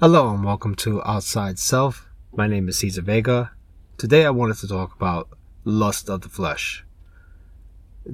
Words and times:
Hello 0.00 0.32
and 0.32 0.44
welcome 0.44 0.76
to 0.76 1.02
Outside 1.02 1.58
Self. 1.58 2.08
My 2.32 2.46
name 2.46 2.68
is 2.68 2.78
Cesar 2.78 3.02
Vega. 3.02 3.50
Today 3.96 4.24
I 4.24 4.30
wanted 4.30 4.58
to 4.58 4.68
talk 4.68 4.94
about 4.94 5.28
lust 5.64 6.08
of 6.08 6.20
the 6.20 6.28
flesh. 6.28 6.86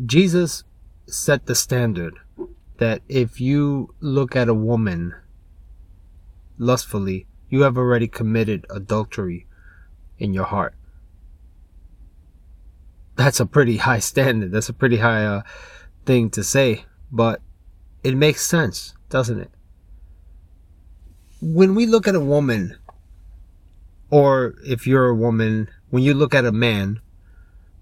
Jesus 0.06 0.65
set 1.06 1.44
the 1.44 1.54
standard 1.54 2.15
that 2.78 3.03
if 3.06 3.38
you 3.38 3.94
look 4.01 4.35
at 4.35 4.49
a 4.49 4.54
woman 4.54 5.15
lustfully, 6.56 7.26
you 7.51 7.60
have 7.65 7.76
already 7.76 8.08
committed 8.08 8.64
adultery 8.71 9.46
in 10.19 10.32
your 10.32 10.46
heart. 10.46 10.74
That's 13.16 13.40
a 13.40 13.46
pretty 13.46 13.76
high 13.76 13.98
standard. 13.98 14.53
That's 14.53 14.71
a 14.71 14.72
pretty 14.72 14.96
high 14.96 15.26
uh, 15.26 15.42
thing 16.06 16.30
to 16.30 16.42
say, 16.42 16.87
but 17.12 17.42
it 18.02 18.16
makes 18.16 18.46
sense, 18.46 18.95
doesn't 19.10 19.38
it? 19.38 19.51
When 21.46 21.74
we 21.74 21.84
look 21.84 22.08
at 22.08 22.14
a 22.14 22.20
woman, 22.20 22.78
or 24.08 24.54
if 24.64 24.86
you're 24.86 25.08
a 25.08 25.14
woman, 25.14 25.68
when 25.90 26.02
you 26.02 26.14
look 26.14 26.34
at 26.34 26.46
a 26.46 26.52
man, 26.52 27.00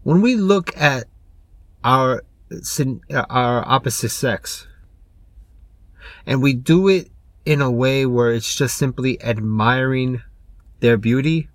when 0.02 0.20
we 0.20 0.34
look 0.34 0.76
at 0.76 1.04
our 1.84 2.24
uh, 2.50 3.24
our 3.30 3.64
opposite 3.68 4.08
sex, 4.08 4.66
and 6.26 6.42
we 6.42 6.54
do 6.54 6.88
it 6.88 7.12
in 7.44 7.60
a 7.60 7.70
way 7.70 8.04
where 8.04 8.32
it's 8.32 8.52
just 8.52 8.76
simply 8.76 9.22
admiring 9.22 10.22
their 10.80 10.96
beauty, 10.96 11.48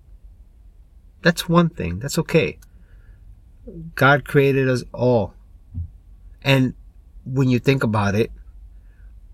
that's 1.20 1.46
one 1.46 1.68
thing. 1.68 1.98
That's 1.98 2.18
okay. 2.18 2.58
God 3.94 4.24
created 4.24 4.66
us 4.66 4.82
all. 4.94 5.34
And 6.42 6.72
when 7.26 7.50
you 7.50 7.58
think 7.58 7.82
about 7.84 8.14
it, 8.14 8.32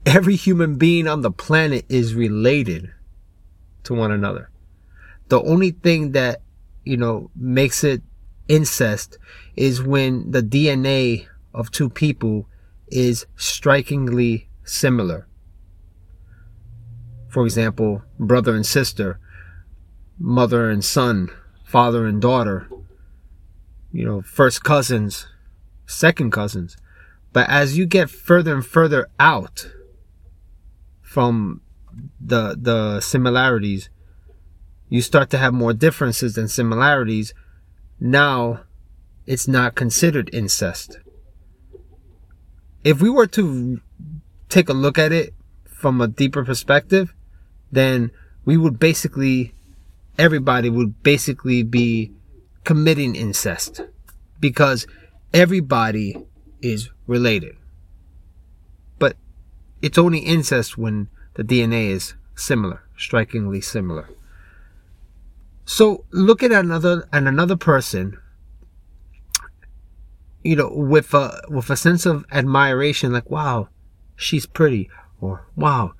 every 0.07 0.37
human 0.37 0.77
being 0.77 1.07
on 1.07 1.23
the 1.23 1.31
planet 1.31 1.85
is 1.89 2.15
related 2.15 2.93
to 3.85 3.95
one 3.95 4.11
another. 4.11 4.51
The 5.28 5.42
only 5.42 5.70
thing 5.70 6.12
that, 6.12 6.42
you 6.84 6.97
know, 6.97 7.31
makes 7.34 7.83
it 7.84 8.03
incest 8.48 9.19
is 9.56 9.83
when 9.83 10.31
the 10.31 10.43
DNA 10.43 11.27
of 11.53 11.70
two 11.70 11.89
people 11.89 12.48
is 12.89 13.27
strikingly 13.37 14.48
similar. 14.65 15.27
For 17.28 17.45
example, 17.45 18.03
brother 18.19 18.55
and 18.55 18.67
sister, 18.67 19.19
mother 20.19 20.71
and 20.71 20.84
son, 20.84 21.31
father 21.65 22.06
and 22.06 22.21
daughter, 22.21 22.69
you 23.93 24.05
know, 24.05 24.23
first 24.23 24.62
cousins, 24.62 25.27
second 25.87 26.31
cousins. 26.31 26.77
But 27.33 27.48
as 27.48 27.77
you 27.77 27.87
get 27.87 28.11
further 28.11 28.55
and 28.55 28.65
further 28.65 29.09
out 29.19 29.69
from 31.15 31.61
the 32.20 32.57
the 32.61 33.01
similarities, 33.01 33.89
you 34.89 35.01
start 35.01 35.31
to 35.31 35.39
have 35.39 35.55
more 35.55 35.73
differences 35.73 36.34
than 36.34 36.48
similarities. 36.48 37.33
Now 38.01 38.65
it's 39.25 39.47
not 39.47 39.77
considered 39.77 40.29
incest. 40.33 40.98
If 42.83 43.01
we 43.01 43.09
were 43.09 43.29
to 43.39 43.81
take 44.48 44.69
a 44.69 44.73
look 44.73 44.98
at 44.98 45.12
it 45.12 45.33
from 45.65 46.01
a 46.01 46.09
deeper 46.09 46.45
perspective, 46.45 47.15
then 47.71 48.11
we 48.45 48.56
would 48.56 48.81
basically, 48.81 49.55
everybody 50.19 50.69
would 50.69 51.03
basically 51.05 51.62
be 51.62 52.11
committing 52.65 53.15
incest 53.15 53.83
because 54.41 54.87
everybody 55.33 56.17
is 56.61 56.91
related. 57.06 57.56
It's 59.85 59.99
only 59.99 60.21
incest 60.21 60.79
when 60.79 61.09
the 61.35 61.45
DNA 61.45 61.91
is 61.91 62.15
similar, 62.35 62.85
strikingly 62.97 63.61
similar. 63.61 64.09
So 65.67 66.07
look 66.11 66.43
at 66.43 66.53
another 66.53 67.07
and 67.13 67.29
another 67.29 67.55
person, 67.55 68.17
you 70.43 70.56
know, 70.56 70.73
with 70.75 71.12
a 71.12 71.39
with 71.50 71.69
a 71.69 71.77
sense 71.77 72.06
of 72.06 72.25
admiration, 72.33 73.12
like 73.12 73.28
wow, 73.28 73.69
she's 74.17 74.47
pretty, 74.47 74.89
or 75.21 75.47
wow, 75.55 75.93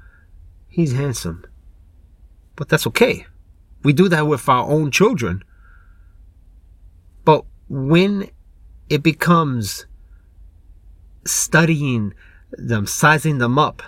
he's 0.71 0.94
handsome. 0.94 1.44
But 2.56 2.71
that's 2.71 2.87
okay. 2.87 3.27
We 3.83 3.93
do 3.93 4.09
that 4.09 4.27
with 4.27 4.49
our 4.49 4.65
own 4.67 4.93
children. 4.93 5.44
But 7.27 7.44
when 7.69 8.31
it 8.89 9.03
becomes 9.03 9.84
studying 11.27 12.15
them, 12.59 12.87
sizing 12.87 13.38
them 13.38 13.59
up, 13.59 13.82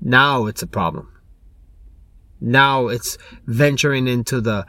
now 0.00 0.46
it's 0.46 0.62
a 0.62 0.66
problem. 0.66 1.12
Now 2.40 2.88
it's 2.88 3.16
venturing 3.46 4.06
into 4.06 4.40
the 4.40 4.66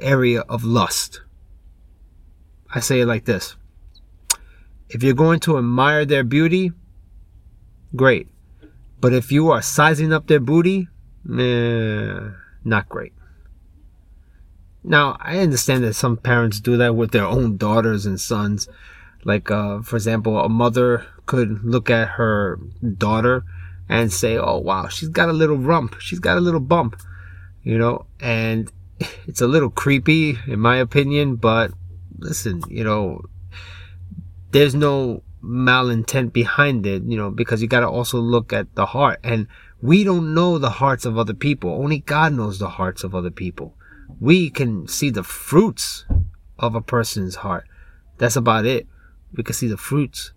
area 0.00 0.40
of 0.42 0.64
lust. 0.64 1.22
I 2.74 2.80
say 2.80 3.00
it 3.00 3.06
like 3.06 3.24
this. 3.24 3.56
If 4.88 5.02
you're 5.02 5.14
going 5.14 5.40
to 5.40 5.58
admire 5.58 6.04
their 6.04 6.24
beauty, 6.24 6.72
great. 7.94 8.28
But 9.00 9.12
if 9.12 9.32
you 9.32 9.50
are 9.50 9.62
sizing 9.62 10.12
up 10.12 10.26
their 10.26 10.40
booty, 10.40 10.88
eh, 11.38 12.30
not 12.64 12.88
great. 12.88 13.12
Now, 14.84 15.16
I 15.20 15.38
understand 15.38 15.82
that 15.84 15.94
some 15.94 16.16
parents 16.16 16.60
do 16.60 16.76
that 16.76 16.94
with 16.94 17.10
their 17.10 17.24
own 17.24 17.56
daughters 17.56 18.06
and 18.06 18.20
sons. 18.20 18.68
Like, 19.26 19.50
uh, 19.50 19.82
for 19.82 19.96
example, 19.96 20.38
a 20.38 20.48
mother 20.48 21.04
could 21.26 21.64
look 21.64 21.90
at 21.90 22.10
her 22.10 22.60
daughter 22.96 23.44
and 23.88 24.12
say, 24.12 24.38
oh, 24.38 24.58
wow, 24.58 24.86
she's 24.86 25.08
got 25.08 25.28
a 25.28 25.32
little 25.32 25.56
rump. 25.56 25.96
She's 25.98 26.20
got 26.20 26.38
a 26.38 26.40
little 26.40 26.60
bump, 26.60 27.02
you 27.64 27.76
know, 27.76 28.06
and 28.20 28.70
it's 29.26 29.40
a 29.40 29.48
little 29.48 29.68
creepy, 29.68 30.38
in 30.46 30.60
my 30.60 30.76
opinion, 30.76 31.34
but 31.34 31.72
listen, 32.20 32.62
you 32.68 32.84
know, 32.84 33.22
there's 34.52 34.76
no 34.76 35.24
malintent 35.42 36.32
behind 36.32 36.86
it, 36.86 37.02
you 37.02 37.16
know, 37.16 37.30
because 37.30 37.60
you 37.60 37.66
got 37.66 37.80
to 37.80 37.88
also 37.88 38.20
look 38.20 38.52
at 38.52 38.76
the 38.76 38.86
heart. 38.86 39.18
And 39.24 39.48
we 39.82 40.04
don't 40.04 40.34
know 40.34 40.56
the 40.56 40.70
hearts 40.70 41.04
of 41.04 41.18
other 41.18 41.34
people. 41.34 41.70
Only 41.70 41.98
God 41.98 42.32
knows 42.32 42.60
the 42.60 42.68
hearts 42.68 43.02
of 43.02 43.12
other 43.12 43.32
people. 43.32 43.74
We 44.20 44.50
can 44.50 44.86
see 44.86 45.10
the 45.10 45.24
fruits 45.24 46.04
of 46.60 46.76
a 46.76 46.80
person's 46.80 47.34
heart. 47.34 47.66
That's 48.18 48.36
about 48.36 48.66
it. 48.66 48.86
We 49.36 49.44
can 49.44 49.54
see 49.54 49.68
the 49.68 49.76
fruits. 49.76 50.32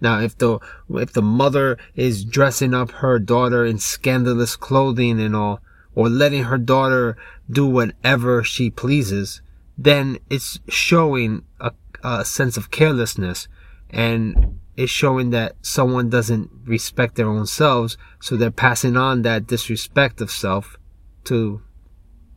Now, 0.00 0.20
if 0.20 0.36
the 0.36 0.58
if 0.90 1.12
the 1.12 1.22
mother 1.22 1.78
is 1.94 2.24
dressing 2.24 2.74
up 2.74 2.90
her 2.90 3.18
daughter 3.18 3.64
in 3.64 3.78
scandalous 3.78 4.56
clothing 4.56 5.20
and 5.20 5.36
all, 5.36 5.60
or 5.94 6.08
letting 6.08 6.44
her 6.44 6.58
daughter 6.58 7.16
do 7.48 7.66
whatever 7.66 8.42
she 8.42 8.70
pleases, 8.70 9.42
then 9.78 10.18
it's 10.28 10.58
showing 10.68 11.44
a, 11.60 11.72
a 12.02 12.24
sense 12.24 12.56
of 12.56 12.70
carelessness 12.70 13.46
and 13.90 14.58
it's 14.76 14.90
showing 14.90 15.30
that 15.30 15.54
someone 15.60 16.08
doesn't 16.08 16.50
respect 16.64 17.16
their 17.16 17.28
own 17.28 17.46
selves, 17.46 17.98
so 18.20 18.36
they're 18.36 18.50
passing 18.50 18.96
on 18.96 19.22
that 19.22 19.46
disrespect 19.46 20.20
of 20.20 20.30
self 20.30 20.76
to 21.24 21.62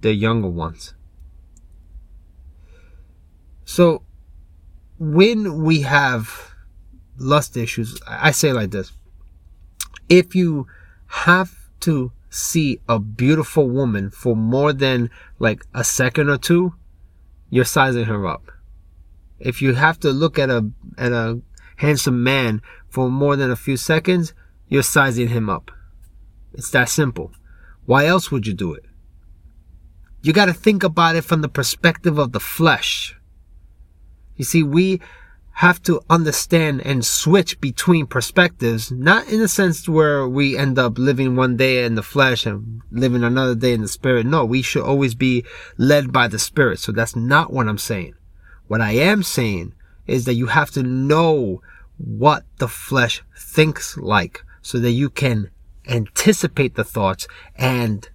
the 0.02 0.14
younger 0.14 0.50
ones. 0.50 0.94
So, 3.64 4.04
when 4.98 5.64
we 5.64 5.82
have 5.82 6.52
lust 7.18 7.58
issues, 7.58 8.00
I 8.08 8.32
say 8.32 8.54
like 8.54 8.72
this 8.72 8.92
if 10.10 10.36
you 10.36 10.68
have 11.08 11.70
to 11.82 12.12
see 12.30 12.80
a 12.88 13.00
beautiful 13.00 13.70
woman 13.70 14.10
for 14.10 14.36
more 14.36 14.74
than 14.74 15.10
like 15.40 15.66
a 15.74 15.84
second 15.84 16.30
or 16.30 16.38
two, 16.38 16.74
you're 17.50 17.66
sizing 17.66 18.06
her 18.06 18.28
up. 18.28 18.52
If 19.40 19.62
you 19.62 19.74
have 19.74 20.00
to 20.02 20.12
look 20.12 20.38
at 20.38 20.50
a 20.50 20.70
at 20.98 21.12
a 21.12 21.42
handsome 21.78 22.24
man 22.24 22.62
for 22.90 23.10
more 23.10 23.36
than 23.36 23.52
a 23.52 23.56
few 23.56 23.78
seconds, 23.78 24.34
you're 24.68 24.84
sizing 24.84 25.30
him 25.30 25.50
up. 25.50 25.72
It's 26.54 26.72
that 26.72 26.90
simple. 26.90 27.32
Why 27.86 28.06
else 28.06 28.32
would 28.32 28.48
you 28.48 28.54
do 28.54 28.74
it? 28.74 28.86
You 30.22 30.34
got 30.34 30.46
to 30.46 30.54
think 30.54 30.84
about 30.84 31.16
it 31.16 31.24
from 31.24 31.42
the 31.42 31.50
perspective 31.50 32.18
of 32.18 32.32
the 32.32 32.40
flesh. 32.40 33.16
You 34.36 34.46
see, 34.46 34.64
we 34.64 35.02
have 35.54 35.82
to 35.84 36.02
understand 36.10 36.82
and 36.86 37.06
switch 37.06 37.62
between 37.62 38.06
perspectives, 38.06 38.92
not 38.92 39.26
in 39.30 39.42
a 39.42 39.48
sense 39.48 39.88
where 39.88 40.28
we 40.28 40.58
end 40.58 40.78
up 40.78 40.98
living 40.98 41.38
one 41.38 41.56
day 41.56 41.86
in 41.86 41.96
the 41.96 42.04
flesh 42.04 42.46
and 42.46 42.82
living 42.92 43.24
another 43.24 43.56
day 43.56 43.72
in 43.72 43.82
the 43.82 43.88
spirit. 43.88 44.26
No, 44.26 44.44
we 44.44 44.62
should 44.62 44.84
always 44.84 45.16
be 45.16 45.46
led 45.78 46.12
by 46.12 46.28
the 46.28 46.40
spirit. 46.40 46.80
So 46.80 46.92
that's 46.92 47.16
not 47.16 47.54
what 47.54 47.70
I'm 47.70 47.78
saying. 47.78 48.16
What 48.68 48.82
I 48.82 48.92
am 48.94 49.24
saying 49.24 49.74
is 50.08 50.26
that 50.26 50.34
you 50.34 50.48
have 50.48 50.72
to 50.72 50.84
know 50.84 51.62
what 51.98 52.44
the 52.58 52.68
flesh 52.68 53.24
thinks 53.38 53.96
like 53.98 54.44
so 54.62 54.78
that 54.80 54.92
you 54.92 55.10
can 55.10 55.52
anticipate 55.88 56.76
the 56.76 56.84
thoughts 56.84 57.28
and 57.56 58.10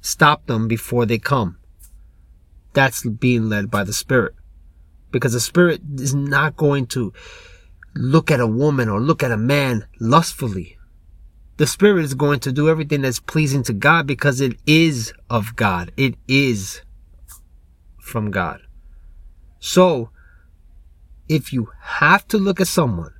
stop 0.00 0.46
them 0.46 0.68
before 0.68 1.04
they 1.06 1.18
come. 1.18 1.58
That's 2.74 3.04
being 3.04 3.48
led 3.48 3.70
by 3.70 3.82
the 3.82 3.92
Spirit. 3.92 4.34
Because 5.14 5.32
the 5.32 5.40
Spirit 5.40 5.80
is 5.96 6.12
not 6.14 6.56
going 6.56 6.86
to 6.88 7.12
look 7.94 8.30
at 8.30 8.40
a 8.40 8.46
woman 8.46 8.88
or 8.88 9.00
look 9.00 9.22
at 9.22 9.30
a 9.30 9.36
man 9.36 9.86
lustfully. 10.00 10.76
the 11.56 11.66
spirit 11.66 12.04
is 12.04 12.14
going 12.14 12.40
to 12.40 12.52
do 12.52 12.68
everything 12.68 13.02
that's 13.02 13.20
pleasing 13.20 13.62
to 13.62 13.72
God 13.72 14.06
because 14.06 14.40
it 14.40 14.58
is 14.66 15.12
of 15.30 15.54
God. 15.54 15.92
It 15.96 16.16
is 16.26 16.82
from 18.00 18.30
God. 18.32 18.60
So, 19.60 20.10
if 21.28 21.52
you 21.52 21.70
have 21.80 22.26
to 22.28 22.38
look 22.38 22.60
at 22.60 22.66
someone 22.66 23.14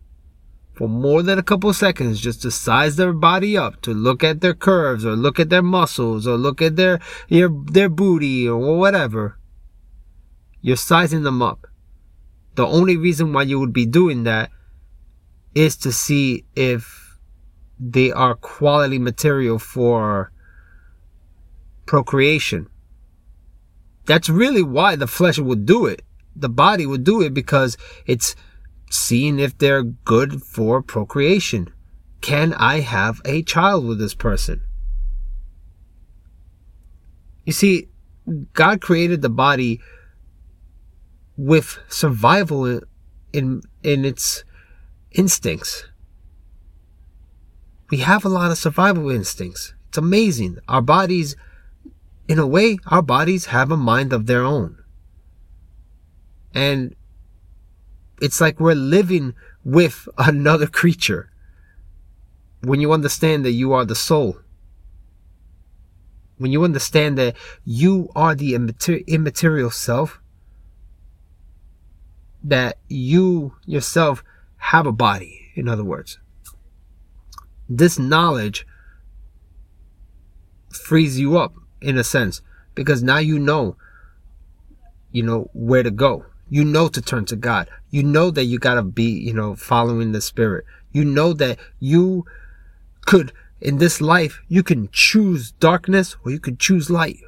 for 0.75 0.88
more 0.88 1.23
than 1.23 1.38
a 1.38 1.43
couple 1.44 1.73
seconds 1.73 2.20
just 2.20 2.43
to 2.43 2.50
size 2.50 2.97
their 2.97 3.12
body 3.12 3.56
up, 3.56 3.81
to 3.82 3.94
look 3.94 4.25
at 4.25 4.40
their 4.40 4.52
curves 4.52 5.05
or 5.05 5.14
look 5.14 5.38
at 5.38 5.49
their 5.49 5.62
muscles 5.62 6.26
or 6.26 6.37
look 6.37 6.61
at 6.61 6.75
their 6.75 6.99
their, 7.29 7.49
their 7.49 7.88
booty 7.88 8.49
or 8.49 8.76
whatever, 8.76 9.38
you're 10.61 10.76
sizing 10.76 11.23
them 11.23 11.40
up. 11.40 11.69
The 12.55 12.67
only 12.67 12.97
reason 12.97 13.33
why 13.33 13.43
you 13.43 13.59
would 13.59 13.73
be 13.73 13.87
doing 13.87 14.25
that 14.25 14.51
is 15.55 15.77
to 15.79 15.93
see 15.93 16.45
if 16.55 17.19
they 17.79 18.12
are 18.12 18.35
quality 18.35 18.99
material 18.99 19.59
for 19.59 20.33
procreation. 21.87 22.69
That's 24.06 24.29
really 24.29 24.62
why 24.62 24.97
the 24.97 25.06
flesh 25.06 25.39
would 25.39 25.67
do 25.67 25.87
it. 25.87 26.03
The 26.37 26.49
body 26.49 26.87
would 26.87 27.05
do 27.05 27.23
it 27.23 27.35
because 27.35 27.77
it's 28.06 28.35
seeing 28.91 29.39
if 29.39 29.57
they're 29.59 29.83
good 29.83 30.43
for 30.43 30.83
procreation. 30.83 31.73
Can 32.21 32.53
I 32.55 32.81
have 32.81 33.21
a 33.25 33.43
child 33.43 33.85
with 33.87 33.99
this 33.99 34.15
person? 34.15 34.62
You 37.45 37.53
see, 37.53 37.89
God 38.53 38.81
created 38.81 39.21
the 39.21 39.29
body 39.29 39.81
with 41.37 41.79
survival 41.89 42.81
in, 43.33 43.63
in, 43.83 44.05
its 44.05 44.45
instincts. 45.13 45.85
We 47.91 47.99
have 47.99 48.25
a 48.25 48.29
lot 48.29 48.51
of 48.51 48.59
survival 48.59 49.11
instincts. 49.11 49.75
It's 49.89 49.99
amazing. 49.99 50.59
Our 50.69 50.83
bodies, 50.83 51.37
in 52.29 52.39
a 52.39 52.47
way, 52.47 52.79
our 52.87 53.03
bodies 53.03 53.47
have 53.47 53.71
a 53.71 53.77
mind 53.77 54.13
of 54.13 54.27
their 54.27 54.45
own. 54.45 54.83
And 56.55 56.95
it's 58.21 58.41
like 58.41 58.61
we're 58.61 58.75
living 58.75 59.35
with 59.65 60.09
another 60.19 60.67
creature. 60.67 61.31
When 62.63 62.81
you 62.81 62.93
understand 62.93 63.45
that 63.45 63.53
you 63.53 63.73
are 63.73 63.85
the 63.85 63.95
soul, 63.95 64.39
when 66.39 66.51
you 66.51 66.65
understand 66.65 67.19
that 67.19 67.37
you 67.65 68.09
are 68.17 68.35
the 68.35 68.55
immaterial 68.55 69.71
self, 69.71 70.21
that 72.44 72.79
you 72.88 73.56
yourself 73.64 74.23
have 74.56 74.87
a 74.87 74.93
body, 74.93 75.50
in 75.55 75.69
other 75.69 75.82
words. 75.82 76.19
This 77.69 77.99
knowledge 77.99 78.67
frees 80.70 81.19
you 81.19 81.38
up 81.38 81.55
in 81.81 81.96
a 81.96 82.05
sense 82.05 82.43
because 82.75 83.02
now 83.02 83.19
you 83.19 83.38
know, 83.38 83.76
you 85.11 85.23
know, 85.23 85.50
where 85.55 85.82
to 85.82 85.91
go. 85.91 86.26
You 86.50 86.64
know 86.64 86.88
to 86.88 87.00
turn 87.00 87.25
to 87.26 87.37
God. 87.37 87.69
You 87.91 88.02
know 88.02 88.31
that 88.31 88.44
you 88.44 88.58
gotta 88.58 88.82
be, 88.82 89.05
you 89.05 89.32
know, 89.32 89.56
following 89.56 90.12
the 90.12 90.20
Spirit. 90.20 90.67
You 90.93 91.05
know 91.05 91.32
that 91.32 91.58
you 91.81 92.26
could, 93.06 93.32
in 93.61 93.79
this 93.79 94.00
life, 94.00 94.43
you 94.49 94.62
can 94.62 94.88
choose 94.93 95.52
darkness 95.52 96.17
or 96.25 96.31
you 96.31 96.38
could 96.38 96.61
choose 96.61 96.90
light. 96.90 97.19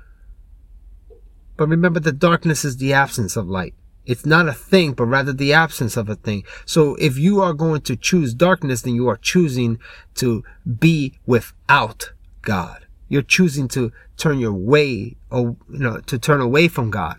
But 1.57 1.69
remember 1.69 2.01
that 2.01 2.19
darkness 2.19 2.65
is 2.65 2.77
the 2.77 2.93
absence 2.93 3.37
of 3.37 3.49
light. 3.49 3.75
It's 4.07 4.25
not 4.25 4.49
a 4.49 4.53
thing, 4.53 4.93
but 4.93 5.07
rather 5.07 5.33
the 5.33 5.53
absence 5.53 5.97
of 5.97 6.09
a 6.09 6.15
thing. 6.15 6.45
So 6.65 6.95
if 6.95 7.19
you 7.19 7.43
are 7.43 7.53
going 7.53 7.83
to 7.83 7.97
choose 7.97 8.33
darkness, 8.33 8.83
then 8.83 8.95
you 8.95 9.09
are 9.09 9.17
choosing 9.17 9.79
to 10.15 10.45
be 10.79 11.19
without 11.27 12.13
God. 12.43 12.87
You're 13.09 13.23
choosing 13.23 13.69
to 13.69 13.93
turn 14.17 14.39
your 14.39 14.53
way, 14.53 15.17
you 15.33 15.57
know, 15.69 16.01
to 16.01 16.19
turn 16.19 16.41
away 16.41 16.69
from 16.69 16.91
God. 16.91 17.19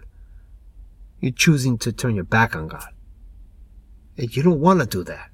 You're 1.20 1.32
choosing 1.32 1.78
to 1.80 1.92
turn 1.92 2.16
your 2.16 2.24
back 2.24 2.56
on 2.56 2.68
God. 2.68 2.90
And 4.18 4.36
you 4.36 4.42
don't 4.42 4.60
want 4.60 4.80
to 4.80 4.86
do 4.86 5.04
that. 5.04 5.30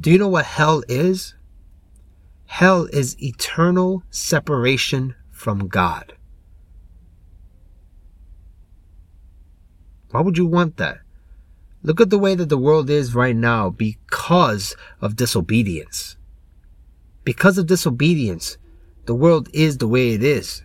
Do 0.00 0.10
you 0.10 0.18
know 0.18 0.28
what 0.28 0.46
hell 0.46 0.82
is? 0.88 1.34
Hell 2.46 2.86
is 2.92 3.20
eternal 3.22 4.02
separation 4.10 5.14
from 5.30 5.68
God. 5.68 6.14
Why 10.10 10.20
would 10.20 10.38
you 10.38 10.46
want 10.46 10.76
that? 10.78 10.98
Look 11.82 12.00
at 12.00 12.10
the 12.10 12.18
way 12.18 12.34
that 12.34 12.48
the 12.48 12.58
world 12.58 12.90
is 12.90 13.14
right 13.14 13.36
now 13.36 13.70
because 13.70 14.76
of 15.00 15.16
disobedience. 15.16 16.16
Because 17.24 17.58
of 17.58 17.66
disobedience, 17.66 18.58
the 19.06 19.14
world 19.14 19.48
is 19.52 19.78
the 19.78 19.88
way 19.88 20.10
it 20.10 20.22
is. 20.22 20.62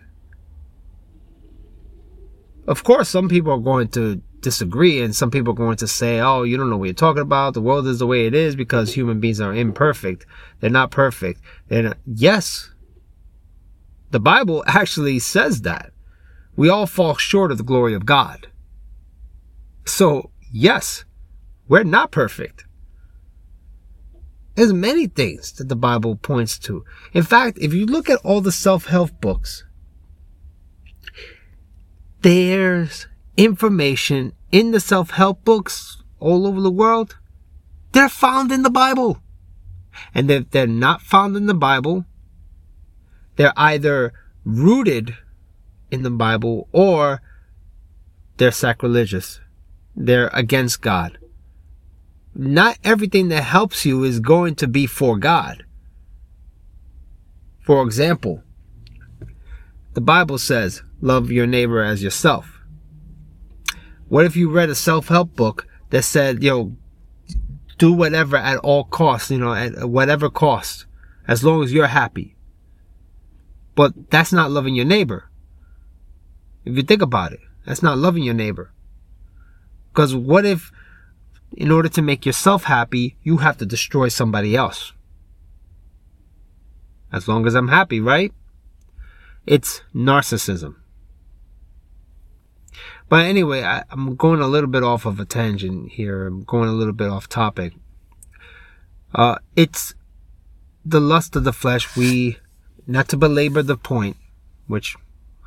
Of 2.66 2.82
course, 2.84 3.08
some 3.08 3.28
people 3.28 3.52
are 3.52 3.58
going 3.58 3.88
to 3.88 4.20
disagree 4.40 5.00
and 5.00 5.14
some 5.14 5.30
people 5.30 5.52
are 5.52 5.56
going 5.56 5.76
to 5.76 5.86
say, 5.86 6.20
oh, 6.20 6.42
you 6.42 6.56
don't 6.56 6.68
know 6.68 6.76
what 6.76 6.86
you're 6.86 6.94
talking 6.94 7.22
about. 7.22 7.54
The 7.54 7.60
world 7.60 7.86
is 7.86 7.98
the 7.98 8.06
way 8.06 8.26
it 8.26 8.34
is 8.34 8.56
because 8.56 8.92
human 8.92 9.20
beings 9.20 9.40
are 9.40 9.54
imperfect. 9.54 10.26
They're 10.60 10.70
not 10.70 10.90
perfect. 10.90 11.40
They're 11.68 11.80
uh, 11.80 11.88
not. 11.88 11.98
Yes. 12.06 12.70
The 14.10 14.20
Bible 14.20 14.64
actually 14.66 15.18
says 15.18 15.62
that. 15.62 15.92
We 16.56 16.68
all 16.68 16.86
fall 16.86 17.16
short 17.16 17.52
of 17.52 17.58
the 17.58 17.64
glory 17.64 17.94
of 17.94 18.06
God. 18.06 18.48
So, 19.86 20.30
yes, 20.52 21.04
we're 21.68 21.84
not 21.84 22.10
perfect. 22.10 22.64
There's 24.56 24.72
many 24.72 25.06
things 25.06 25.52
that 25.52 25.68
the 25.68 25.76
Bible 25.76 26.16
points 26.16 26.58
to. 26.60 26.84
In 27.12 27.22
fact, 27.22 27.58
if 27.60 27.72
you 27.72 27.86
look 27.86 28.10
at 28.10 28.18
all 28.24 28.40
the 28.40 28.52
self-help 28.52 29.20
books, 29.20 29.64
there's 32.22 33.06
information 33.36 34.32
in 34.50 34.72
the 34.72 34.80
self-help 34.80 35.44
books 35.44 36.02
all 36.18 36.46
over 36.46 36.60
the 36.60 36.70
world. 36.70 37.16
They're 37.92 38.08
found 38.08 38.50
in 38.50 38.62
the 38.62 38.70
Bible. 38.70 39.22
And 40.14 40.30
if 40.30 40.50
they're 40.50 40.66
not 40.66 41.02
found 41.02 41.36
in 41.36 41.46
the 41.46 41.54
Bible, 41.54 42.06
they're 43.36 43.52
either 43.56 44.12
rooted 44.44 45.16
in 45.90 46.02
the 46.02 46.10
Bible 46.10 46.68
or 46.72 47.22
they're 48.38 48.50
sacrilegious 48.50 49.40
they're 49.96 50.30
against 50.32 50.82
God. 50.82 51.18
Not 52.34 52.78
everything 52.84 53.28
that 53.28 53.44
helps 53.44 53.86
you 53.86 54.04
is 54.04 54.20
going 54.20 54.56
to 54.56 54.68
be 54.68 54.86
for 54.86 55.16
God. 55.16 55.64
For 57.60 57.82
example, 57.82 58.42
the 59.94 60.00
Bible 60.02 60.38
says, 60.38 60.82
love 61.00 61.30
your 61.30 61.46
neighbor 61.46 61.82
as 61.82 62.02
yourself. 62.02 62.60
What 64.08 64.26
if 64.26 64.36
you 64.36 64.50
read 64.50 64.68
a 64.68 64.74
self-help 64.74 65.34
book 65.34 65.66
that 65.90 66.02
said, 66.02 66.42
yo, 66.42 66.76
do 67.78 67.92
whatever 67.92 68.36
at 68.36 68.58
all 68.58 68.84
costs, 68.84 69.30
you 69.30 69.38
know, 69.38 69.54
at 69.54 69.88
whatever 69.88 70.30
cost, 70.30 70.86
as 71.26 71.42
long 71.42 71.62
as 71.62 71.72
you're 71.72 71.86
happy. 71.86 72.36
But 73.74 74.10
that's 74.10 74.32
not 74.32 74.50
loving 74.50 74.74
your 74.74 74.84
neighbor. 74.84 75.30
If 76.64 76.76
you 76.76 76.82
think 76.82 77.02
about 77.02 77.32
it, 77.32 77.40
that's 77.66 77.82
not 77.82 77.98
loving 77.98 78.22
your 78.22 78.34
neighbor. 78.34 78.72
Because 79.96 80.14
what 80.14 80.44
if, 80.44 80.70
in 81.56 81.70
order 81.70 81.88
to 81.88 82.02
make 82.02 82.26
yourself 82.26 82.64
happy, 82.64 83.16
you 83.22 83.38
have 83.38 83.56
to 83.56 83.64
destroy 83.64 84.08
somebody 84.08 84.54
else? 84.54 84.92
As 87.10 87.26
long 87.26 87.46
as 87.46 87.54
I'm 87.54 87.68
happy, 87.68 87.98
right? 87.98 88.30
It's 89.46 89.80
narcissism. 89.94 90.74
But 93.08 93.24
anyway, 93.24 93.62
I, 93.62 93.84
am 93.90 94.16
going 94.16 94.42
a 94.42 94.46
little 94.46 94.68
bit 94.68 94.82
off 94.82 95.06
of 95.06 95.18
a 95.18 95.24
tangent 95.24 95.92
here. 95.92 96.26
I'm 96.26 96.44
going 96.44 96.68
a 96.68 96.72
little 96.72 96.92
bit 96.92 97.08
off 97.08 97.26
topic. 97.26 97.72
Uh, 99.14 99.36
it's 99.54 99.94
the 100.84 101.00
lust 101.00 101.36
of 101.36 101.44
the 101.44 101.54
flesh. 101.54 101.96
We, 101.96 102.36
not 102.86 103.08
to 103.08 103.16
belabor 103.16 103.62
the 103.62 103.78
point, 103.78 104.18
which 104.66 104.94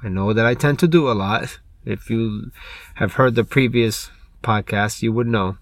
I 0.01 0.09
know 0.09 0.33
that 0.33 0.47
I 0.47 0.55
tend 0.55 0.79
to 0.79 0.87
do 0.87 1.07
a 1.07 1.13
lot. 1.13 1.59
If 1.85 2.09
you 2.09 2.51
have 2.95 3.13
heard 3.13 3.35
the 3.35 3.43
previous 3.43 4.09
podcast, 4.41 5.01
you 5.01 5.11
would 5.13 5.27
know. 5.27 5.57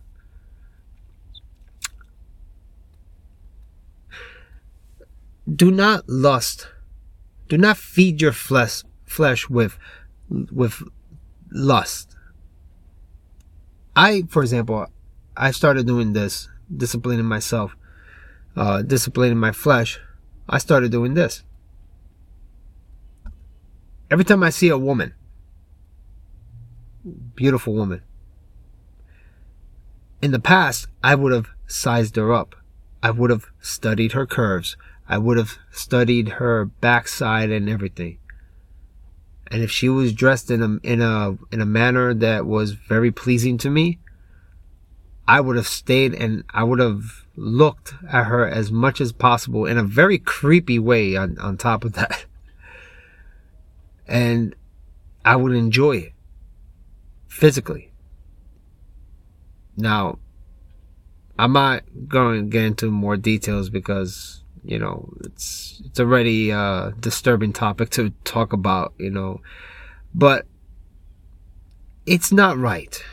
Do 5.54 5.72
not 5.72 6.08
lust. 6.10 6.68
Do 7.48 7.58
not 7.58 7.78
feed 7.78 8.22
your 8.22 8.34
flesh 8.34 8.84
flesh 9.06 9.50
with 9.50 9.78
with 10.30 10.84
lust. 11.52 12.16
I, 13.96 14.24
for 14.30 14.44
example, 14.44 14.86
I 15.36 15.52
started 15.52 15.88
doing 15.88 16.14
this, 16.14 16.50
disciplining 16.76 17.26
myself, 17.26 17.76
uh, 18.56 18.82
disciplining 18.82 19.38
my 19.38 19.52
flesh. 19.52 20.00
I 20.50 20.60
started 20.60 20.92
doing 20.92 21.14
this. 21.14 21.44
Every 24.12 24.24
time 24.24 24.44
I 24.44 24.50
see 24.52 24.70
a 24.70 24.78
woman, 24.78 25.14
beautiful 27.36 27.74
woman, 27.74 28.02
in 30.22 30.32
the 30.32 30.40
past, 30.40 30.88
I 31.04 31.16
would 31.16 31.32
have 31.32 31.50
sized 31.68 32.16
her 32.16 32.34
up. 32.34 32.56
I 33.04 33.12
would 33.12 33.30
have 33.30 33.46
studied 33.62 34.14
her 34.14 34.26
curves. 34.26 34.76
I 35.08 35.18
would 35.18 35.38
have 35.38 35.58
studied 35.72 36.30
her 36.30 36.66
backside 36.66 37.50
and 37.50 37.70
everything. 37.70 38.18
And 39.50 39.64
if 39.64 39.72
she 39.72 39.88
was 39.88 40.12
dressed 40.12 40.52
in 40.52 40.62
a 40.62 40.80
in 40.86 41.02
a 41.02 41.38
in 41.52 41.62
a 41.62 41.66
manner 41.66 42.14
that 42.14 42.46
was 42.46 42.74
very 42.74 43.12
pleasing 43.12 43.58
to 43.60 43.70
me, 43.70 44.00
I 45.28 45.40
would 45.40 45.56
have 45.56 45.68
stayed 45.68 46.14
and 46.14 46.44
I 46.50 46.64
would 46.64 46.80
have 46.80 47.26
looked 47.36 47.94
at 48.10 48.26
her 48.26 48.48
as 48.48 48.72
much 48.72 49.00
as 49.00 49.12
possible 49.12 49.66
in 49.66 49.78
a 49.78 49.84
very 49.84 50.18
creepy 50.18 50.80
way 50.80 51.16
on, 51.16 51.38
on 51.40 51.58
top 51.58 51.84
of 51.84 51.94
that. 51.94 52.26
And 54.10 54.56
I 55.26 55.36
would 55.36 55.52
enjoy 55.52 55.98
it 55.98 56.14
physically. 57.28 57.92
Now, 59.78 60.18
I'm 61.40 61.54
not 61.54 61.84
going 62.08 62.46
to 62.46 62.50
get 62.50 62.64
into 62.64 62.92
more 62.92 63.16
details 63.16 63.70
because 63.70 64.44
you 64.64 64.80
know 64.80 65.14
it's 65.24 65.82
it's 65.86 66.00
already 66.00 66.50
a 66.50 66.94
disturbing 67.00 67.54
topic 67.54 67.92
to 67.92 68.10
talk 68.24 68.54
about 68.54 68.94
you 68.98 69.12
know. 69.12 69.42
But 70.16 70.48
it's 72.06 72.32
not 72.32 72.58
right. 72.58 73.04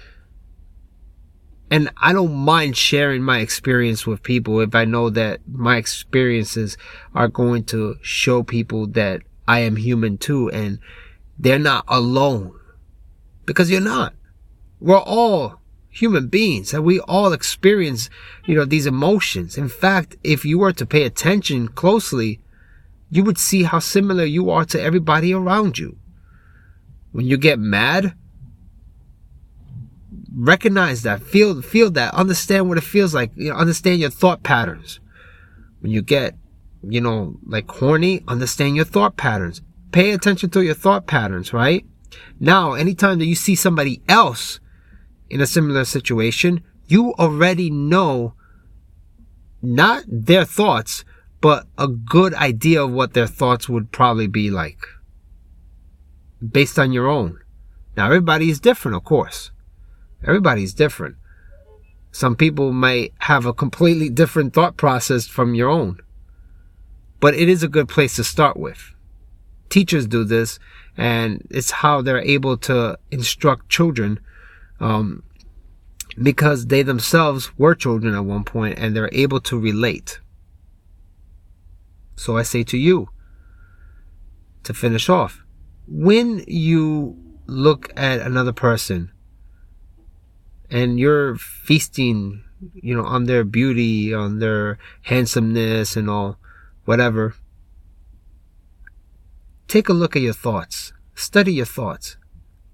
And 1.70 1.90
I 1.96 2.12
don't 2.12 2.34
mind 2.34 2.76
sharing 2.76 3.22
my 3.22 3.38
experience 3.38 4.06
with 4.06 4.22
people 4.22 4.60
if 4.60 4.74
I 4.74 4.84
know 4.84 5.10
that 5.10 5.40
my 5.50 5.76
experiences 5.76 6.76
are 7.14 7.26
going 7.28 7.64
to 7.64 7.96
show 8.00 8.42
people 8.42 8.86
that 8.88 9.22
I 9.48 9.60
am 9.60 9.76
human 9.76 10.16
too 10.18 10.50
and 10.50 10.78
they're 11.38 11.58
not 11.58 11.84
alone. 11.88 12.58
Because 13.44 13.70
you're 13.70 13.80
not. 13.80 14.14
We're 14.78 14.98
all 14.98 15.60
human 15.94 16.26
beings 16.26 16.74
and 16.74 16.84
we 16.84 16.98
all 17.00 17.32
experience, 17.32 18.10
you 18.44 18.54
know, 18.54 18.64
these 18.64 18.86
emotions. 18.86 19.56
In 19.56 19.68
fact, 19.68 20.16
if 20.24 20.44
you 20.44 20.58
were 20.58 20.72
to 20.72 20.84
pay 20.84 21.04
attention 21.04 21.68
closely, 21.68 22.40
you 23.10 23.22
would 23.22 23.38
see 23.38 23.62
how 23.62 23.78
similar 23.78 24.24
you 24.24 24.50
are 24.50 24.64
to 24.66 24.80
everybody 24.80 25.32
around 25.32 25.78
you. 25.78 25.96
When 27.12 27.26
you 27.26 27.36
get 27.36 27.60
mad, 27.60 28.14
recognize 30.36 31.02
that, 31.02 31.22
feel 31.22 31.62
feel 31.62 31.92
that, 31.92 32.12
understand 32.12 32.68
what 32.68 32.78
it 32.78 32.84
feels 32.84 33.14
like, 33.14 33.30
you 33.36 33.50
know, 33.50 33.56
understand 33.56 34.00
your 34.00 34.10
thought 34.10 34.42
patterns. 34.42 34.98
When 35.78 35.92
you 35.92 36.02
get, 36.02 36.34
you 36.82 37.00
know, 37.00 37.36
like 37.46 37.70
horny, 37.70 38.24
understand 38.26 38.74
your 38.74 38.84
thought 38.84 39.16
patterns. 39.16 39.62
Pay 39.92 40.10
attention 40.10 40.50
to 40.50 40.64
your 40.64 40.74
thought 40.74 41.06
patterns, 41.06 41.52
right? 41.52 41.86
Now, 42.40 42.72
anytime 42.72 43.20
that 43.20 43.26
you 43.26 43.36
see 43.36 43.54
somebody 43.54 44.02
else 44.08 44.58
in 45.34 45.40
a 45.40 45.46
similar 45.46 45.84
situation, 45.84 46.62
you 46.86 47.12
already 47.14 47.68
know 47.68 48.34
not 49.60 50.04
their 50.06 50.44
thoughts, 50.44 51.04
but 51.40 51.66
a 51.76 51.88
good 51.88 52.32
idea 52.34 52.84
of 52.84 52.92
what 52.92 53.14
their 53.14 53.26
thoughts 53.26 53.68
would 53.68 53.90
probably 53.90 54.28
be 54.28 54.48
like 54.48 54.86
based 56.52 56.78
on 56.78 56.92
your 56.92 57.08
own. 57.08 57.40
Now, 57.96 58.06
everybody 58.06 58.48
is 58.48 58.60
different, 58.60 58.96
of 58.96 59.02
course. 59.02 59.50
Everybody's 60.22 60.72
different. 60.72 61.16
Some 62.12 62.36
people 62.36 62.72
may 62.72 63.10
have 63.18 63.44
a 63.44 63.52
completely 63.52 64.10
different 64.10 64.54
thought 64.54 64.76
process 64.76 65.26
from 65.26 65.56
your 65.56 65.68
own. 65.68 65.98
But 67.18 67.34
it 67.34 67.48
is 67.48 67.64
a 67.64 67.68
good 67.68 67.88
place 67.88 68.14
to 68.16 68.24
start 68.24 68.56
with. 68.56 68.94
Teachers 69.68 70.06
do 70.06 70.22
this, 70.22 70.60
and 70.96 71.44
it's 71.50 71.72
how 71.72 72.02
they're 72.02 72.20
able 72.20 72.56
to 72.58 72.96
instruct 73.10 73.68
children 73.68 74.20
um, 74.84 75.22
because 76.22 76.66
they 76.66 76.82
themselves 76.82 77.56
were 77.58 77.74
children 77.74 78.14
at 78.14 78.26
one 78.26 78.44
point 78.44 78.78
and 78.78 78.94
they're 78.94 79.08
able 79.12 79.40
to 79.40 79.58
relate. 79.58 80.20
So 82.16 82.36
I 82.36 82.42
say 82.42 82.64
to 82.64 82.76
you, 82.76 83.08
to 84.64 84.74
finish 84.74 85.08
off, 85.08 85.42
when 85.88 86.44
you 86.46 87.16
look 87.46 87.90
at 87.96 88.20
another 88.20 88.52
person 88.52 89.10
and 90.70 91.00
you're 91.00 91.36
feasting, 91.36 92.44
you 92.74 92.94
know, 92.94 93.04
on 93.04 93.24
their 93.24 93.42
beauty, 93.42 94.12
on 94.12 94.38
their 94.38 94.78
handsomeness 95.02 95.96
and 95.96 96.10
all, 96.10 96.38
whatever, 96.84 97.34
take 99.66 99.88
a 99.88 99.94
look 99.94 100.14
at 100.14 100.22
your 100.22 100.34
thoughts. 100.34 100.92
Study 101.14 101.54
your 101.54 101.66
thoughts. 101.66 102.18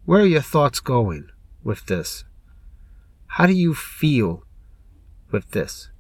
Where 0.05 0.23
are 0.23 0.27
your 0.27 0.43
thoughts 0.43 0.81
going? 0.81 1.31
With 1.63 1.87
this? 1.87 2.25
How 3.27 3.47
do 3.47 3.53
you 3.53 3.75
feel 3.75 4.45
with 5.31 5.51
this? 5.53 5.91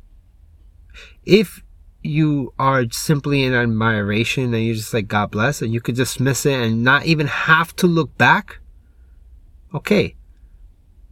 If 1.25 1.63
you 2.03 2.53
are 2.59 2.85
simply 2.91 3.45
in 3.45 3.55
admiration 3.55 4.55
and 4.55 4.65
you're 4.65 4.75
just 4.75 4.95
like, 4.95 5.09
God 5.09 5.31
bless, 5.31 5.63
and 5.63 5.73
you 5.73 5.81
could 5.81 5.97
dismiss 5.97 6.47
it 6.47 6.61
and 6.61 6.83
not 6.83 7.07
even 7.07 7.27
have 7.27 7.77
to 7.77 7.87
look 7.87 8.17
back, 8.17 8.59
okay, 9.75 10.17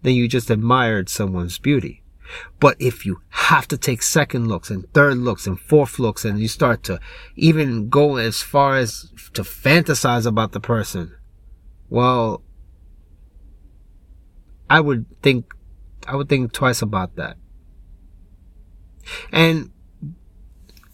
then 0.03 0.15
you 0.15 0.29
just 0.29 0.51
admired 0.51 1.09
someone's 1.09 1.59
beauty. 1.59 2.03
But 2.61 2.77
if 2.79 3.07
you 3.07 3.21
have 3.31 3.67
to 3.69 3.79
take 3.79 4.03
second 4.03 4.49
looks 4.49 4.71
and 4.71 4.91
third 4.93 5.17
looks 5.19 5.47
and 5.47 5.59
fourth 5.59 5.99
looks 5.99 6.25
and 6.25 6.39
you 6.39 6.49
start 6.49 6.83
to 6.85 7.01
even 7.37 7.89
go 7.89 8.17
as 8.17 8.43
far 8.43 8.77
as 8.77 9.11
to 9.33 9.43
fantasize 9.43 10.27
about 10.27 10.53
the 10.53 10.61
person, 10.61 11.15
well, 11.89 12.43
I 14.71 14.81
would 14.81 15.07
think, 15.23 15.55
I 16.07 16.17
would 16.17 16.29
think 16.29 16.53
twice 16.53 16.83
about 16.83 17.17
that. 17.17 17.37
And 19.33 19.71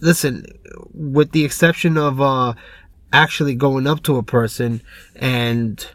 listen, 0.00 0.46
with 0.92 1.32
the 1.32 1.44
exception 1.44 1.96
of, 1.96 2.20
uh, 2.20 2.54
actually 3.12 3.54
going 3.54 3.86
up 3.86 4.02
to 4.04 4.16
a 4.16 4.22
person 4.22 4.82
and, 5.16 5.86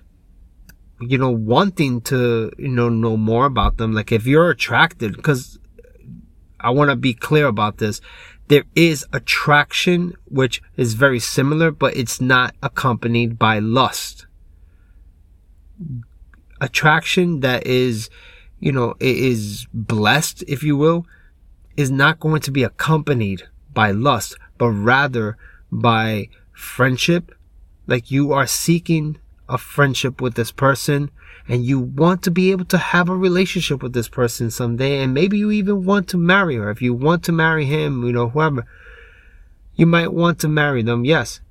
you 1.01 1.17
know, 1.17 1.31
wanting 1.31 2.01
to, 2.01 2.51
you 2.57 2.69
know, 2.69 2.89
know 2.89 3.17
more 3.17 3.45
about 3.45 3.77
them. 3.77 3.93
Like 3.93 4.11
if 4.11 4.25
you're 4.25 4.49
attracted, 4.49 5.21
cause 5.21 5.59
I 6.59 6.71
want 6.71 6.89
to 6.89 6.95
be 6.95 7.13
clear 7.13 7.47
about 7.47 7.77
this. 7.77 8.01
There 8.47 8.63
is 8.75 9.05
attraction, 9.13 10.15
which 10.25 10.61
is 10.75 10.95
very 10.95 11.19
similar, 11.19 11.71
but 11.71 11.95
it's 11.95 12.19
not 12.19 12.55
accompanied 12.63 13.37
by 13.37 13.59
lust 13.59 14.25
attraction 16.61 17.39
that 17.41 17.65
is, 17.65 18.09
you 18.59 18.71
know, 18.71 18.95
is 18.99 19.67
blessed, 19.73 20.43
if 20.47 20.63
you 20.63 20.75
will, 20.75 21.05
is 21.77 21.91
not 21.91 22.19
going 22.19 22.41
to 22.41 22.51
be 22.51 22.63
accompanied 22.63 23.43
by 23.73 23.91
lust, 23.91 24.35
but 24.57 24.69
rather 24.69 25.37
by 25.71 26.29
friendship. 26.51 27.31
Like 27.87 28.11
you 28.11 28.33
are 28.33 28.47
seeking 28.47 29.17
a 29.47 29.57
friendship 29.57 30.21
with 30.21 30.35
this 30.35 30.51
person 30.51 31.09
and 31.47 31.65
you 31.65 31.79
want 31.79 32.21
to 32.23 32.31
be 32.31 32.51
able 32.51 32.65
to 32.65 32.77
have 32.77 33.09
a 33.09 33.15
relationship 33.15 33.81
with 33.81 33.93
this 33.93 34.07
person 34.07 34.51
someday. 34.51 35.01
And 35.01 35.13
maybe 35.13 35.39
you 35.39 35.49
even 35.49 35.83
want 35.83 36.07
to 36.09 36.17
marry 36.17 36.55
her. 36.57 36.69
If 36.69 36.81
you 36.81 36.93
want 36.93 37.23
to 37.23 37.31
marry 37.31 37.65
him, 37.65 38.03
you 38.03 38.11
know, 38.11 38.29
whoever, 38.29 38.67
you 39.75 39.87
might 39.87 40.13
want 40.13 40.39
to 40.39 40.47
marry 40.47 40.83
them. 40.83 41.05
Yes. 41.05 41.41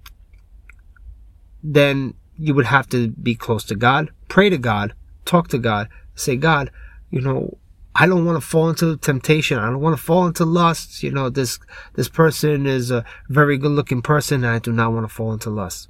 Then 1.62 2.14
you 2.36 2.54
would 2.54 2.66
have 2.66 2.88
to 2.90 3.08
be 3.08 3.34
close 3.34 3.64
to 3.64 3.74
God, 3.74 4.10
pray 4.28 4.48
to 4.48 4.58
God, 4.58 4.94
talk 5.28 5.48
to 5.48 5.58
God, 5.58 5.88
say, 6.14 6.36
God, 6.36 6.70
you 7.10 7.20
know, 7.20 7.56
I 7.94 8.06
don't 8.06 8.24
want 8.24 8.40
to 8.40 8.46
fall 8.46 8.68
into 8.68 8.96
temptation. 8.96 9.58
I 9.58 9.66
don't 9.66 9.80
want 9.80 9.96
to 9.96 10.02
fall 10.02 10.26
into 10.26 10.44
lust. 10.44 11.02
You 11.02 11.10
know, 11.10 11.30
this, 11.30 11.58
this 11.94 12.08
person 12.08 12.66
is 12.66 12.90
a 12.90 13.04
very 13.28 13.58
good 13.58 13.72
looking 13.72 14.02
person 14.02 14.44
and 14.44 14.54
I 14.54 14.58
do 14.58 14.72
not 14.72 14.92
want 14.92 15.08
to 15.08 15.14
fall 15.14 15.32
into 15.32 15.50
lust. 15.50 15.88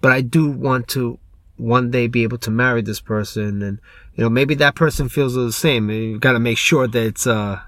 But 0.00 0.12
I 0.12 0.20
do 0.22 0.50
want 0.50 0.88
to 0.88 1.18
one 1.56 1.90
day 1.90 2.06
be 2.06 2.22
able 2.22 2.38
to 2.38 2.50
marry 2.50 2.82
this 2.82 3.00
person 3.00 3.62
and, 3.62 3.80
you 4.14 4.24
know, 4.24 4.30
maybe 4.30 4.54
that 4.56 4.74
person 4.74 5.08
feels 5.08 5.34
the 5.34 5.52
same. 5.52 5.90
You've 5.90 6.20
got 6.20 6.32
to 6.32 6.40
make 6.40 6.58
sure 6.58 6.88
that 6.88 7.06
it's 7.06 7.26
a, 7.26 7.62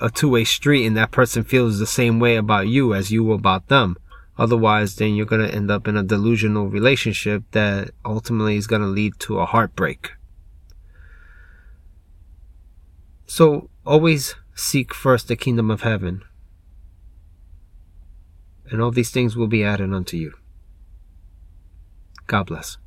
a 0.00 0.10
two-way 0.10 0.44
street 0.44 0.84
and 0.84 0.96
that 0.96 1.12
person 1.12 1.44
feels 1.44 1.78
the 1.78 1.86
same 1.86 2.18
way 2.18 2.36
about 2.36 2.66
you 2.66 2.92
as 2.92 3.10
you 3.10 3.32
about 3.32 3.68
them. 3.68 3.96
Otherwise, 4.40 4.96
then 4.96 5.14
you're 5.14 5.26
going 5.26 5.46
to 5.46 5.54
end 5.54 5.70
up 5.70 5.86
in 5.86 5.98
a 5.98 6.02
delusional 6.02 6.66
relationship 6.66 7.42
that 7.50 7.90
ultimately 8.06 8.56
is 8.56 8.66
going 8.66 8.80
to 8.80 8.88
lead 8.88 9.12
to 9.18 9.38
a 9.38 9.44
heartbreak. 9.44 10.12
So 13.26 13.68
always 13.84 14.36
seek 14.54 14.94
first 14.94 15.28
the 15.28 15.36
kingdom 15.36 15.70
of 15.70 15.82
heaven, 15.82 16.22
and 18.70 18.80
all 18.80 18.90
these 18.90 19.10
things 19.10 19.36
will 19.36 19.46
be 19.46 19.62
added 19.62 19.92
unto 19.92 20.16
you. 20.16 20.32
God 22.26 22.46
bless. 22.46 22.78